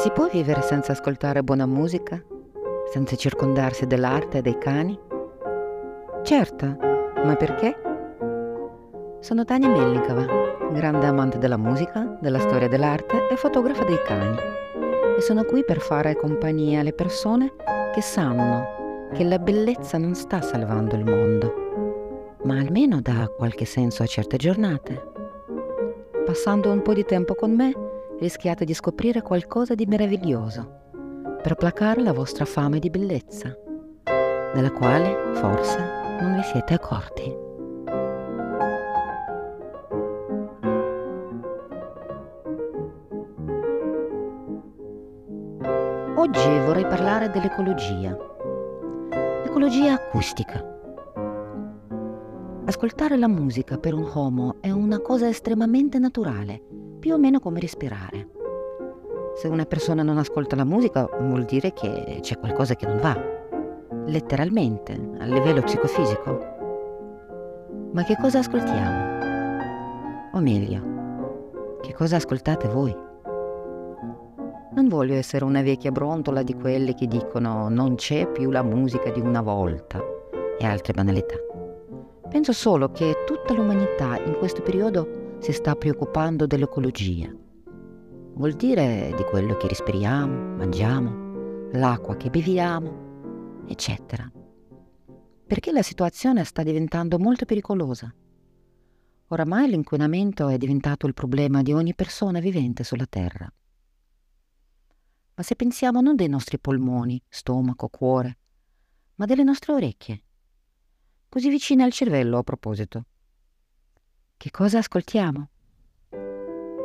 Si 0.00 0.10
può 0.12 0.28
vivere 0.28 0.62
senza 0.62 0.92
ascoltare 0.92 1.42
buona 1.42 1.66
musica? 1.66 2.18
Senza 2.90 3.16
circondarsi 3.16 3.86
dell'arte 3.86 4.38
e 4.38 4.40
dei 4.40 4.56
cani? 4.56 4.98
Certo, 6.22 6.76
ma 7.22 7.36
perché? 7.36 7.76
Sono 9.20 9.44
Tania 9.44 9.68
Melnikova, 9.68 10.24
grande 10.72 11.04
amante 11.04 11.36
della 11.36 11.58
musica, 11.58 12.16
della 12.18 12.38
storia 12.38 12.66
dell'arte 12.66 13.28
e 13.30 13.36
fotografa 13.36 13.84
dei 13.84 14.02
cani. 14.02 14.38
E 15.18 15.20
sono 15.20 15.44
qui 15.44 15.64
per 15.64 15.80
fare 15.80 16.16
compagnia 16.16 16.80
alle 16.80 16.94
persone 16.94 17.52
che 17.92 18.00
sanno 18.00 19.10
che 19.12 19.22
la 19.22 19.38
bellezza 19.38 19.98
non 19.98 20.14
sta 20.14 20.40
salvando 20.40 20.94
il 20.96 21.04
mondo, 21.04 22.38
ma 22.44 22.54
almeno 22.54 23.02
dà 23.02 23.28
qualche 23.36 23.66
senso 23.66 24.02
a 24.02 24.06
certe 24.06 24.38
giornate. 24.38 25.08
Passando 26.24 26.70
un 26.70 26.80
po' 26.80 26.94
di 26.94 27.04
tempo 27.04 27.34
con 27.34 27.54
me, 27.54 27.88
rischiate 28.20 28.66
di 28.66 28.74
scoprire 28.74 29.22
qualcosa 29.22 29.74
di 29.74 29.86
meraviglioso 29.86 30.78
per 31.42 31.54
placare 31.54 32.02
la 32.02 32.12
vostra 32.12 32.44
fame 32.44 32.78
di 32.78 32.90
bellezza, 32.90 33.56
della 34.52 34.70
quale 34.72 35.32
forse 35.36 35.78
non 36.20 36.34
vi 36.36 36.42
siete 36.42 36.74
accorti. 36.74 37.48
Oggi 46.16 46.58
vorrei 46.66 46.86
parlare 46.86 47.30
dell'ecologia, 47.30 48.14
l'ecologia 49.42 49.94
acustica. 49.94 50.62
Ascoltare 52.66 53.16
la 53.16 53.28
musica 53.28 53.78
per 53.78 53.94
un 53.94 54.08
homo 54.12 54.56
è 54.60 54.70
una 54.70 55.00
cosa 55.00 55.26
estremamente 55.26 55.98
naturale, 55.98 56.69
più 57.00 57.14
o 57.14 57.18
meno 57.18 57.40
come 57.40 57.58
respirare. 57.58 58.28
Se 59.34 59.48
una 59.48 59.64
persona 59.64 60.02
non 60.02 60.18
ascolta 60.18 60.54
la 60.54 60.64
musica 60.64 61.08
vuol 61.18 61.44
dire 61.44 61.72
che 61.72 62.18
c'è 62.20 62.38
qualcosa 62.38 62.76
che 62.76 62.86
non 62.86 62.98
va, 62.98 63.18
letteralmente, 64.06 64.92
a 65.18 65.24
livello 65.24 65.62
psicofisico. 65.62 66.58
Ma 67.92 68.04
che 68.04 68.16
cosa 68.20 68.40
ascoltiamo? 68.40 69.18
O 70.34 70.40
meglio, 70.40 71.78
che 71.80 71.94
cosa 71.94 72.16
ascoltate 72.16 72.68
voi? 72.68 72.94
Non 74.72 74.86
voglio 74.86 75.14
essere 75.14 75.44
una 75.44 75.62
vecchia 75.62 75.90
brontola 75.90 76.42
di 76.42 76.54
quelle 76.54 76.94
che 76.94 77.06
dicono 77.06 77.68
non 77.68 77.94
c'è 77.96 78.30
più 78.30 78.50
la 78.50 78.62
musica 78.62 79.10
di 79.10 79.20
una 79.20 79.40
volta 79.40 80.00
e 80.58 80.66
altre 80.66 80.92
banalità. 80.92 81.34
Penso 82.28 82.52
solo 82.52 82.92
che 82.92 83.24
tutta 83.26 83.54
l'umanità 83.54 84.18
in 84.22 84.36
questo 84.36 84.60
periodo 84.62 85.19
si 85.40 85.52
sta 85.52 85.74
preoccupando 85.74 86.46
dell'ecologia. 86.46 87.34
Vuol 88.34 88.52
dire 88.52 89.12
di 89.16 89.24
quello 89.24 89.56
che 89.56 89.68
respiriamo, 89.68 90.56
mangiamo, 90.56 91.68
l'acqua 91.72 92.14
che 92.16 92.28
beviamo, 92.28 93.64
eccetera. 93.66 94.30
Perché 95.46 95.72
la 95.72 95.82
situazione 95.82 96.44
sta 96.44 96.62
diventando 96.62 97.18
molto 97.18 97.46
pericolosa. 97.46 98.14
Oramai 99.28 99.70
l'inquinamento 99.70 100.48
è 100.48 100.58
diventato 100.58 101.06
il 101.06 101.14
problema 101.14 101.62
di 101.62 101.72
ogni 101.72 101.94
persona 101.94 102.38
vivente 102.38 102.84
sulla 102.84 103.06
Terra. 103.06 103.50
Ma 105.34 105.42
se 105.42 105.56
pensiamo 105.56 106.02
non 106.02 106.16
dei 106.16 106.28
nostri 106.28 106.58
polmoni, 106.58 107.20
stomaco, 107.28 107.88
cuore, 107.88 108.38
ma 109.14 109.24
delle 109.24 109.42
nostre 109.42 109.72
orecchie, 109.72 110.22
così 111.30 111.48
vicine 111.48 111.82
al 111.82 111.92
cervello 111.92 112.36
a 112.36 112.42
proposito. 112.42 113.04
Che 114.42 114.50
cosa 114.50 114.78
ascoltiamo? 114.78 115.48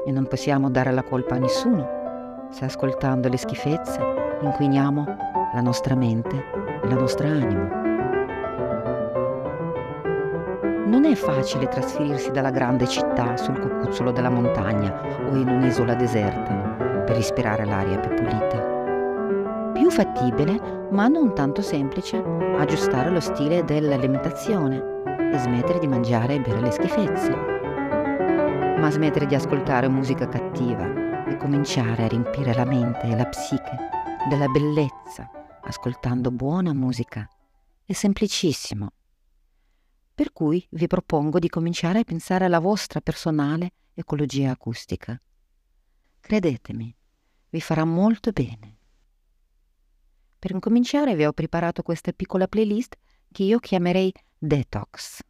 E 0.06 0.12
non 0.12 0.28
possiamo 0.28 0.70
dare 0.70 0.92
la 0.92 1.04
colpa 1.04 1.36
a 1.36 1.38
nessuno 1.38 2.50
se 2.52 2.66
ascoltando 2.66 3.30
le 3.30 3.38
schifezze 3.38 3.98
inquiniamo 4.42 5.06
la 5.54 5.62
nostra 5.62 5.96
mente 5.96 6.36
e 6.36 6.86
la 6.86 6.96
nostra 6.96 7.30
anima. 7.30 7.70
Non 10.86 11.06
è 11.06 11.16
facile 11.16 11.70
trasferirsi 11.70 12.32
dalla 12.32 12.50
grande 12.50 12.88
città 12.88 13.38
sul 13.38 13.58
cucuzzolo 13.58 14.12
della 14.12 14.30
montagna 14.30 14.94
o 15.26 15.34
in 15.38 15.48
un'isola 15.48 15.94
deserta 15.94 16.54
per 17.06 17.16
respirare 17.16 17.64
l'aria 17.64 18.00
più 18.00 18.16
pulita. 18.16 19.72
Più 19.72 19.90
fattibile, 19.92 20.88
ma 20.92 21.08
non 21.08 21.34
tanto 21.34 21.62
semplice, 21.62 22.22
aggiustare 22.58 23.10
lo 23.12 23.22
stile 23.22 23.64
dell'alimentazione 23.64 24.92
smettere 25.38 25.80
di 25.80 25.88
mangiare 25.88 26.36
e 26.36 26.42
bere 26.42 26.62
le 26.62 26.72
schifezze. 26.72 27.32
Ma 28.80 28.90
smettere 28.92 29.26
di 29.26 29.36
ascoltare 29.36 29.88
musica 29.88 30.28
cattiva 30.28 31.26
e 31.26 31.38
cominciare 31.38 32.04
a 32.04 32.08
riempire 32.08 32.54
la 32.54 32.66
mente 32.66 33.08
e 33.08 33.16
la 33.16 33.26
psiche 33.26 33.78
della 34.30 34.48
bellezza 34.48 35.30
ascoltando 35.68 36.32
buona 36.32 36.74
musica 36.74 37.28
è 37.84 37.94
semplicissimo. 37.94 38.92
Per 40.14 40.32
cui 40.32 40.66
vi 40.72 40.88
propongo 40.88 41.40
di 41.40 41.50
cominciare 41.50 42.00
a 42.00 42.04
pensare 42.04 42.46
alla 42.46 42.60
vostra 42.60 43.02
personale 43.02 43.74
ecologia 43.94 44.52
acustica. 44.52 45.20
Credetemi, 46.20 46.96
vi 47.50 47.62
farà 47.62 47.84
molto 47.84 48.32
bene. 48.32 48.78
Per 50.40 50.52
incominciare 50.52 51.16
vi 51.16 51.26
ho 51.26 51.34
preparato 51.34 51.82
questa 51.82 52.12
piccola 52.14 52.48
playlist 52.48 52.96
che 53.32 53.44
io 53.44 53.60
chiamerei 53.60 54.12
Detox. 54.46 55.22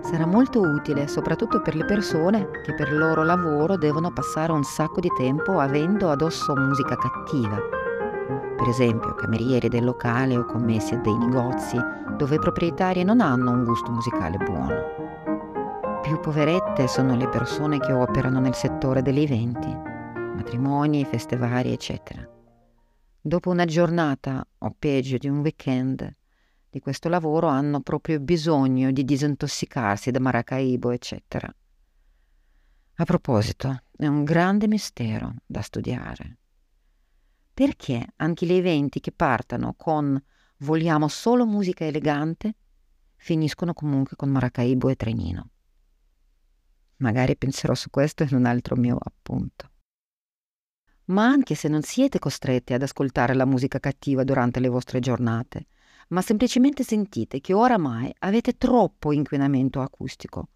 Sarà 0.00 0.24
molto 0.24 0.60
utile 0.60 1.06
soprattutto 1.06 1.60
per 1.60 1.74
le 1.74 1.84
persone 1.84 2.48
che 2.64 2.72
per 2.74 2.88
il 2.88 2.96
loro 2.96 3.22
lavoro 3.24 3.76
devono 3.76 4.10
passare 4.10 4.52
un 4.52 4.64
sacco 4.64 5.00
di 5.00 5.10
tempo 5.14 5.58
avendo 5.58 6.10
addosso 6.10 6.54
musica 6.56 6.96
cattiva. 6.96 7.58
Per 8.56 8.68
esempio 8.68 9.14
camerieri 9.14 9.68
del 9.68 9.84
locale 9.84 10.38
o 10.38 10.46
commessi 10.46 10.98
dei 11.02 11.18
negozi 11.18 11.76
dove 12.16 12.36
i 12.36 12.40
proprietari 12.40 13.04
non 13.04 13.20
hanno 13.20 13.50
un 13.50 13.64
gusto 13.64 13.90
musicale 13.90 14.38
buono 14.38 15.06
più 16.00 16.18
poverette 16.20 16.88
sono 16.88 17.16
le 17.16 17.28
persone 17.28 17.78
che 17.78 17.92
operano 17.92 18.40
nel 18.40 18.54
settore 18.54 19.02
degli 19.02 19.20
eventi, 19.20 19.68
matrimoni, 19.68 21.04
feste 21.04 21.36
varie, 21.36 21.74
eccetera. 21.74 22.37
Dopo 23.28 23.50
una 23.50 23.66
giornata, 23.66 24.42
o 24.56 24.74
peggio 24.78 25.18
di 25.18 25.28
un 25.28 25.40
weekend, 25.40 26.16
di 26.70 26.80
questo 26.80 27.10
lavoro 27.10 27.48
hanno 27.48 27.82
proprio 27.82 28.20
bisogno 28.20 28.90
di 28.90 29.04
disintossicarsi 29.04 30.10
da 30.10 30.18
Maracaibo, 30.18 30.92
eccetera. 30.92 31.54
A 32.94 33.04
proposito, 33.04 33.82
è 33.98 34.06
un 34.06 34.24
grande 34.24 34.66
mistero 34.66 35.34
da 35.44 35.60
studiare. 35.60 36.38
Perché 37.52 38.14
anche 38.16 38.46
gli 38.46 38.54
eventi 38.54 38.98
che 38.98 39.12
partono 39.12 39.74
con 39.76 40.18
vogliamo 40.60 41.06
solo 41.08 41.44
musica 41.44 41.84
elegante 41.84 42.54
finiscono 43.16 43.74
comunque 43.74 44.16
con 44.16 44.30
Maracaibo 44.30 44.88
e 44.88 44.96
Trenino? 44.96 45.50
Magari 46.96 47.36
penserò 47.36 47.74
su 47.74 47.90
questo 47.90 48.22
in 48.22 48.34
un 48.34 48.46
altro 48.46 48.74
mio 48.74 48.96
appunto. 48.98 49.68
Ma 51.08 51.26
anche 51.26 51.54
se 51.54 51.68
non 51.68 51.82
siete 51.82 52.18
costretti 52.18 52.72
ad 52.74 52.82
ascoltare 52.82 53.34
la 53.34 53.44
musica 53.46 53.78
cattiva 53.78 54.24
durante 54.24 54.60
le 54.60 54.68
vostre 54.68 55.00
giornate, 55.00 55.66
ma 56.08 56.22
semplicemente 56.22 56.82
sentite 56.84 57.40
che 57.40 57.52
oramai 57.52 58.12
avete 58.20 58.56
troppo 58.56 59.12
inquinamento 59.12 59.80
acustico, 59.80 60.48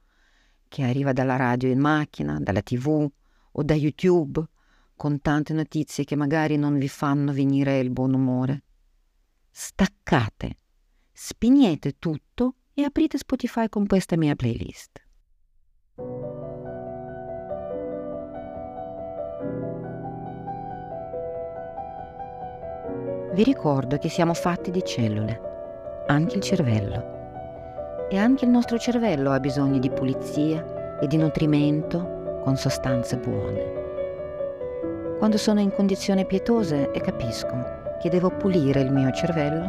che 0.69 0.83
arriva 0.83 1.13
dalla 1.13 1.37
radio 1.37 1.71
in 1.71 1.79
macchina, 1.79 2.39
dalla 2.41 2.63
tv 2.63 3.11
o 3.53 3.63
da 3.63 3.75
YouTube, 3.75 4.43
con 4.97 5.21
tante 5.21 5.53
notizie 5.53 6.05
che 6.05 6.17
magari 6.17 6.57
non 6.57 6.79
vi 6.79 6.89
fanno 6.89 7.33
venire 7.33 7.79
il 7.79 7.91
buon 7.91 8.15
umore. 8.15 8.63
Staccate, 9.51 10.57
spegnete 11.13 11.99
tutto 11.99 12.57
e 12.73 12.85
aprite 12.85 13.19
Spotify 13.19 13.69
con 13.69 13.87
questa 13.87 14.17
mia 14.17 14.35
playlist. 14.35 15.01
Vi 23.33 23.45
ricordo 23.45 23.97
che 23.97 24.11
siamo 24.11 24.35
fatti 24.35 24.71
di 24.71 24.85
cellule, 24.85 25.41
anche 26.09 26.37
il 26.37 26.43
cervello. 26.43 27.21
E 28.11 28.19
anche 28.19 28.45
il 28.45 28.51
nostro 28.51 28.77
cervello 28.77 29.31
ha 29.31 29.41
bisogno 29.41 29.79
di 29.79 29.89
pulizia 29.89 30.99
e 31.01 31.07
di 31.07 31.17
nutrimento 31.17 32.41
con 32.43 32.59
sostanze 32.59 33.17
buone. 33.17 35.17
Quando 35.17 35.39
sono 35.39 35.61
in 35.61 35.73
condizioni 35.73 36.27
pietose 36.27 36.91
e 36.91 37.01
capisco 37.01 37.57
che 38.03 38.11
devo 38.11 38.29
pulire 38.29 38.83
il 38.83 38.93
mio 38.93 39.11
cervello, 39.13 39.65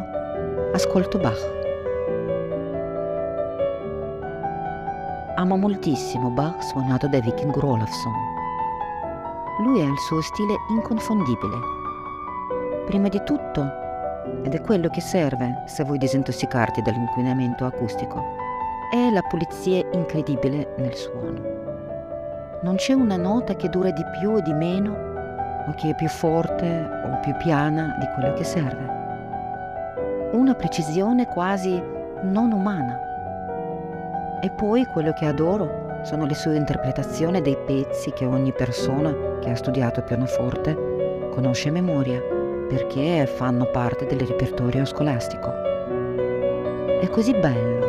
ascolto 0.74 1.18
Bach. 1.19 1.51
Amo 5.36 5.56
moltissimo 5.56 6.30
Bach 6.31 6.62
suonato 6.63 7.07
da 7.07 7.21
Viking 7.21 7.56
Olafsson. 7.63 8.12
Lui 9.62 9.81
ha 9.81 9.86
il 9.86 10.00
suo 10.00 10.21
stile 10.21 10.54
inconfondibile 10.69 11.82
prima 12.85 13.07
di 13.07 13.21
tutto, 13.24 13.81
ed 14.44 14.53
è 14.53 14.62
quello 14.62 14.89
che 14.89 15.01
serve 15.01 15.63
se 15.65 15.83
vuoi 15.83 15.97
disintossicarti 15.97 16.81
dall'inquinamento 16.81 17.65
acustico, 17.65 18.24
è 18.91 19.09
la 19.09 19.21
pulizia 19.21 19.85
incredibile 19.91 20.74
nel 20.77 20.94
suono. 20.94 21.41
Non 22.62 22.75
c'è 22.75 22.94
una 22.94 23.18
nota 23.18 23.56
che 23.56 23.69
dura 23.69 23.91
di 23.91 24.03
più 24.19 24.31
o 24.31 24.41
di 24.41 24.53
meno, 24.53 25.12
o 25.68 25.74
che 25.75 25.89
è 25.89 25.95
più 25.95 26.07
forte 26.07 26.89
o 27.06 27.19
più 27.21 27.35
piana 27.38 27.95
di 28.00 28.07
quello 28.13 28.33
che 28.33 28.44
serve. 28.44 29.01
Una 30.33 30.53
precisione 30.53 31.27
quasi 31.27 31.81
non 32.24 32.51
umana. 32.51 33.00
E 34.41 34.50
poi 34.50 34.86
quello 34.86 35.13
che 35.13 35.25
adoro 35.25 36.01
sono 36.03 36.25
le 36.25 36.33
sue 36.33 36.56
interpretazioni 36.56 37.41
dei 37.41 37.57
pezzi 37.65 38.12
che 38.12 38.25
ogni 38.25 38.51
persona 38.51 39.13
che 39.39 39.50
ha 39.50 39.56
studiato 39.56 40.01
pianoforte 40.01 41.29
conosce 41.31 41.69
a 41.69 41.71
memoria 41.71 42.32
perché 42.73 43.27
fanno 43.27 43.69
parte 43.69 44.07
del 44.07 44.25
repertorio 44.25 44.83
scolastico. 44.83 45.51
È 46.99 47.07
così 47.07 47.31
bello 47.33 47.85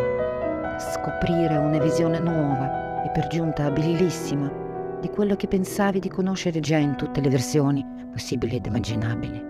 scoprire 0.79 1.57
una 1.57 1.79
visione 1.79 2.19
nuova 2.19 3.03
e 3.03 3.09
per 3.09 3.29
giunta 3.29 3.71
bellissima 3.71 4.53
di 5.01 5.09
quello 5.09 5.37
che 5.37 5.49
pensavi 5.49 6.01
di 6.01 6.11
conoscere 6.11 6.61
già 6.61 6.77
in 6.77 6.97
tutte 6.97 7.23
le 7.23 7.31
versioni 7.31 7.83
possibili 8.13 8.57
ed 8.57 8.67
immaginabili. 8.67 9.43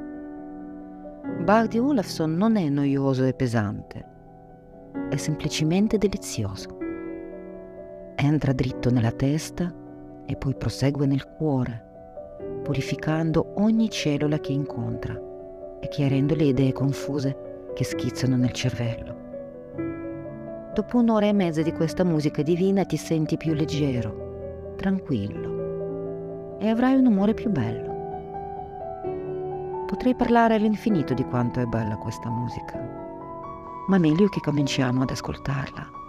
Bach 1.43 1.67
di 1.67 1.81
Olafsson 1.81 2.37
non 2.37 2.55
è 2.55 2.69
noioso 2.69 3.25
e 3.25 3.35
pesante, 3.35 4.05
è 5.11 5.17
semplicemente 5.17 5.99
delizioso. 5.99 6.79
Entra 8.15 8.53
dritto 8.53 8.89
nella 8.89 9.11
testa 9.11 9.75
e 10.27 10.37
poi 10.37 10.55
prosegue 10.55 11.07
nel 11.07 11.27
cuore, 11.27 11.94
purificando 12.65 13.53
ogni 13.57 13.91
cellula 13.91 14.39
che 14.39 14.53
incontra 14.53 15.21
e 15.81 15.89
chiarendo 15.89 16.35
le 16.35 16.45
idee 16.45 16.73
confuse 16.73 17.69
che 17.75 17.85
schizzano 17.85 18.37
nel 18.37 18.53
cervello. 18.53 19.23
Dopo 20.73 20.99
un'ora 20.99 21.27
e 21.27 21.33
mezza 21.33 21.61
di 21.61 21.73
questa 21.73 22.05
musica 22.05 22.43
divina 22.43 22.85
ti 22.85 22.97
senti 22.97 23.37
più 23.37 23.53
leggero, 23.53 24.73
tranquillo 24.77 26.57
e 26.59 26.69
avrai 26.69 26.95
un 26.95 27.07
umore 27.07 27.35
più 27.35 27.51
bello. 27.51 27.93
Potrei 29.87 30.15
parlare 30.15 30.55
all'infinito 30.55 31.13
di 31.13 31.25
quanto 31.25 31.61
è 31.61 31.67
bella 31.67 31.97
questa 31.99 32.31
musica, 32.31 32.81
ma 33.89 33.99
meglio 33.99 34.29
che 34.29 34.41
cominciamo 34.41 35.03
ad 35.03 35.11
ascoltarla. 35.11 36.04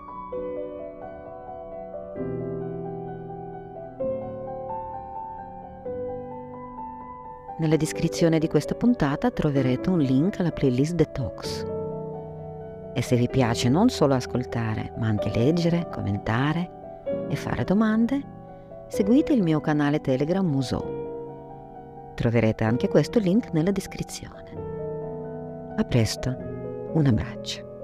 Nella 7.57 7.77
descrizione 7.77 8.37
di 8.37 8.49
questa 8.49 8.75
puntata 8.75 9.31
troverete 9.31 9.89
un 9.89 9.99
link 9.99 10.41
alla 10.41 10.51
playlist 10.51 10.93
Detox. 10.95 11.65
E 12.93 13.01
se 13.01 13.15
vi 13.15 13.29
piace 13.29 13.69
non 13.69 13.87
solo 13.87 14.13
ascoltare, 14.13 14.91
ma 14.97 15.07
anche 15.07 15.31
leggere, 15.33 15.87
commentare 15.89 17.03
e 17.29 17.35
fare 17.37 17.63
domande, 17.63 18.21
seguite 18.89 19.31
il 19.31 19.41
mio 19.41 19.61
canale 19.61 20.01
Telegram 20.01 20.45
Muso. 20.45 22.11
Troverete 22.15 22.65
anche 22.65 22.89
questo 22.89 23.19
link 23.19 23.51
nella 23.53 23.71
descrizione. 23.71 24.43
A 25.77 25.83
presto, 25.85 26.35
un 26.93 27.05
abbraccio. 27.05 27.74